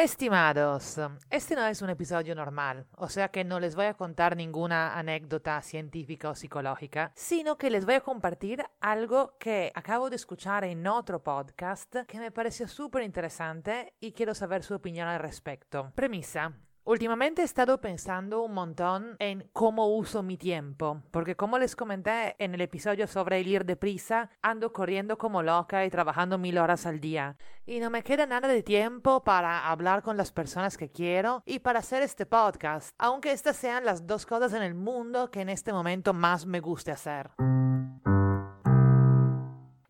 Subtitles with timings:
[0.00, 0.98] Estimados,
[1.28, 4.98] este no es un episodio normal, o sea que no les voy a contar ninguna
[4.98, 10.64] anécdota científica o psicológica, sino que les voy a compartir algo que acabo de escuchar
[10.64, 15.92] en otro podcast que me pareció súper interesante y quiero saber su opinión al respecto.
[15.94, 16.54] Premisa.
[16.90, 22.34] Últimamente he estado pensando un montón en cómo uso mi tiempo, porque como les comenté
[22.42, 26.86] en el episodio sobre el ir deprisa, ando corriendo como loca y trabajando mil horas
[26.86, 30.90] al día, y no me queda nada de tiempo para hablar con las personas que
[30.90, 35.30] quiero y para hacer este podcast, aunque estas sean las dos cosas en el mundo
[35.30, 37.30] que en este momento más me guste hacer.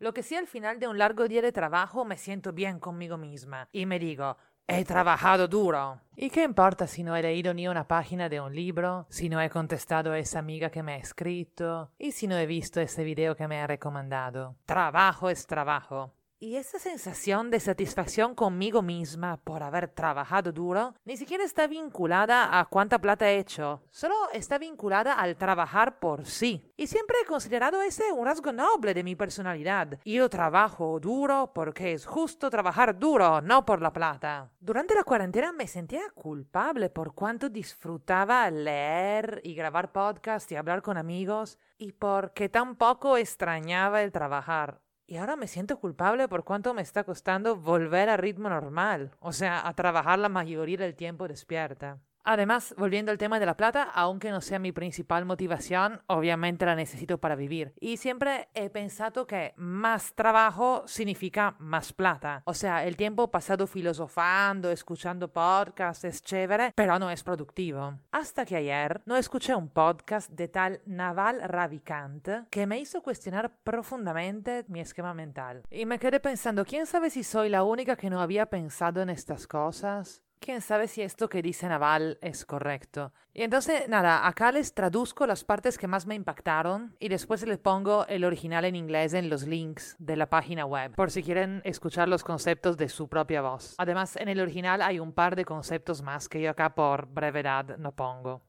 [0.01, 3.19] Lo que sí al final de un largo día de trabajo me siento bien conmigo
[3.19, 4.39] misma y me digo,
[4.73, 6.01] He trabajado duro.
[6.15, 9.41] ¿Y qué importa si no he leído ni una página de un libro, si no
[9.41, 13.03] he contestado a esa amiga que me ha escrito y si no he visto ese
[13.03, 14.55] video que me ha recomendado?
[14.67, 16.13] Trabajo es trabajo.
[16.43, 22.59] Y esa sensación de satisfacción conmigo misma por haber trabajado duro ni siquiera está vinculada
[22.59, 26.73] a cuánta plata he hecho, solo está vinculada al trabajar por sí.
[26.79, 29.99] Y siempre he considerado ese un rasgo noble de mi personalidad.
[30.03, 34.51] Yo trabajo duro porque es justo trabajar duro, no por la plata.
[34.61, 40.81] Durante la cuarentena me sentía culpable por cuánto disfrutaba leer y grabar podcast y hablar
[40.81, 44.81] con amigos y porque tampoco extrañaba el trabajar.
[45.11, 49.33] Y ahora me siento culpable por cuánto me está costando volver a ritmo normal, o
[49.33, 51.99] sea, a trabajar la mayoría del tiempo despierta.
[52.25, 56.75] Además, volviendo al tema de la plata, aunque no sea mi principal motivación, obviamente la
[56.75, 57.73] necesito para vivir.
[57.81, 62.43] Y siempre he pensado que más trabajo significa más plata.
[62.45, 67.99] O sea, el tiempo pasado filosofando, escuchando podcasts es chévere, pero no es productivo.
[68.13, 73.53] Hasta que ayer no escuché un podcast de tal Naval Ravikant que me hizo cuestionar
[73.63, 75.63] profundamente mi esquema mental.
[75.71, 79.11] Y me quedé pensando, ¿quién sabe si soy la única que no había pensado en
[79.11, 80.23] estas cosas?
[80.41, 83.13] Quién sabe si esto que dice Naval es correcto.
[83.33, 87.59] Y entonces, nada, acá les traduzco las partes que más me impactaron y después les
[87.59, 91.61] pongo el original en inglés en los links de la página web, por si quieren
[91.65, 93.75] escuchar los conceptos de su propia voz.
[93.79, 97.77] Además, en el original hay un par de conceptos más que yo acá por brevedad
[97.79, 98.43] no pongo.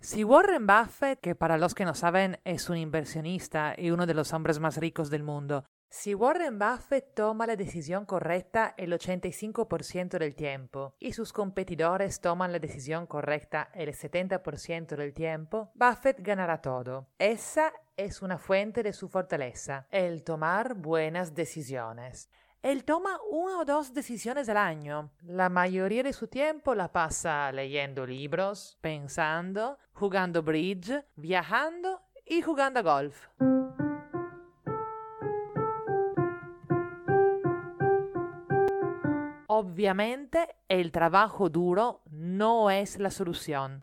[0.00, 4.14] Si Warren Buffett, que para los que no saben es un inversionista y uno de
[4.14, 5.64] los hombres más ricos del mundo,
[5.96, 12.52] si Warren Buffett toma la decisión correcta el 85% del tiempo y sus competidores toman
[12.52, 17.08] la decisión correcta el 70% del tiempo, Buffett ganará todo.
[17.18, 22.28] Esa es una fuente de su fortaleza, el tomar buenas decisiones.
[22.60, 25.10] Él toma una o dos decisiones al año.
[25.22, 32.80] La mayoría de su tiempo la pasa leyendo libros, pensando, jugando bridge, viajando y jugando
[32.80, 33.28] a golf.
[39.48, 43.80] Obviamente el trabajo duro no es la solución.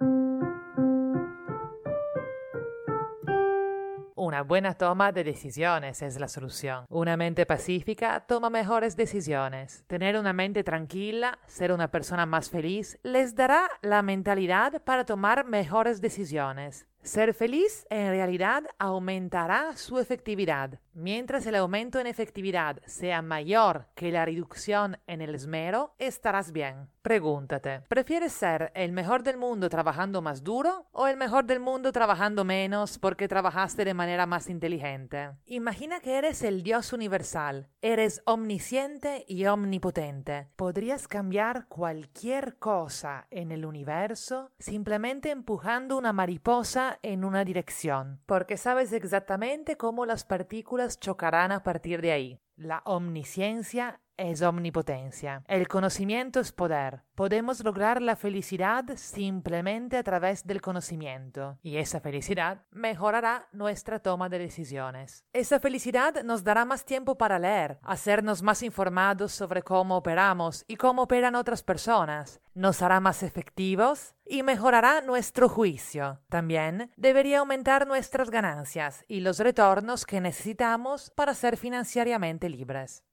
[4.16, 6.86] Una buena toma de decisiones es la solución.
[6.90, 9.84] Una mente pacífica toma mejores decisiones.
[9.88, 15.46] Tener una mente tranquila, ser una persona más feliz, les dará la mentalidad para tomar
[15.46, 16.88] mejores decisiones.
[17.04, 20.80] Ser feliz en realidad aumentará su efectividad.
[20.94, 26.88] Mientras el aumento en efectividad sea mayor que la reducción en el esmero, estarás bien.
[27.02, 31.92] Pregúntate, ¿prefieres ser el mejor del mundo trabajando más duro o el mejor del mundo
[31.92, 35.32] trabajando menos porque trabajaste de manera más inteligente?
[35.46, 40.48] Imagina que eres el Dios universal, eres omnisciente y omnipotente.
[40.56, 48.58] Podrías cambiar cualquier cosa en el universo simplemente empujando una mariposa en una dirección, porque
[48.58, 52.40] sabes exactamente cómo las partículas chocarán a partir de ahí.
[52.56, 55.44] La omnisciencia es omnipotencia.
[55.48, 57.04] El conocimiento es poder.
[57.16, 64.30] Podemos lograr la felicidad simplemente a través del conocimiento y esa felicidad mejorará nuestra toma
[64.30, 65.26] de decisiones.
[65.34, 70.76] Esa felicidad nos dará más tiempo para leer, hacernos más informados sobre cómo operamos y
[70.76, 76.20] cómo operan otras personas, nos hará más efectivos y mejorará nuestro juicio.
[76.30, 83.04] También debería aumentar nuestras ganancias y los retornos que necesitamos para ser financieramente libres.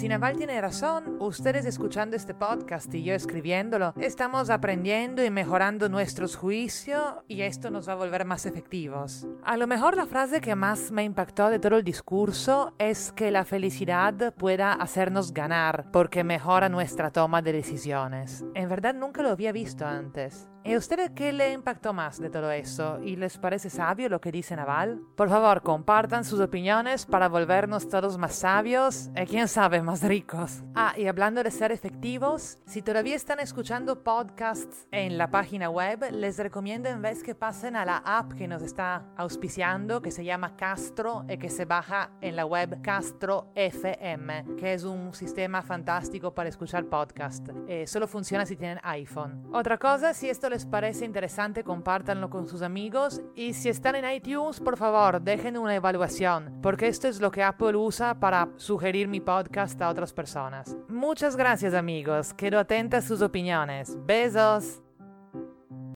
[0.00, 5.90] Si Naval tiene razón, ustedes escuchando este podcast y yo escribiéndolo, estamos aprendiendo y mejorando
[5.90, 9.26] nuestros juicios y esto nos va a volver más efectivos.
[9.44, 13.30] A lo mejor la frase que más me impactó de todo el discurso es que
[13.30, 18.42] la felicidad pueda hacernos ganar porque mejora nuestra toma de decisiones.
[18.54, 20.49] En verdad nunca lo había visto antes.
[20.62, 23.00] ¿Y a ustedes qué le impactó más de todo eso?
[23.02, 25.00] ¿Y les parece sabio lo que dice Naval?
[25.16, 30.62] Por favor, compartan sus opiniones para volvernos todos más sabios y quién sabe, más ricos.
[30.74, 36.04] Ah, y hablando de ser efectivos, si todavía están escuchando podcasts en la página web,
[36.12, 40.24] les recomiendo en vez que pasen a la app que nos está auspiciando, que se
[40.24, 45.62] llama Castro y que se baja en la web Castro FM, que es un sistema
[45.62, 47.50] fantástico para escuchar podcasts.
[47.66, 49.48] Eh, solo funciona si tienen iPhone.
[49.52, 54.10] Otra cosa, si esto les parece interesante, compártanlo con sus amigos y si están en
[54.10, 59.08] iTunes, por favor, dejen una evaluación, porque esto es lo que Apple usa para sugerir
[59.08, 60.76] mi podcast a otras personas.
[60.88, 63.96] Muchas gracias amigos, quedo atenta a sus opiniones.
[64.04, 64.82] Besos.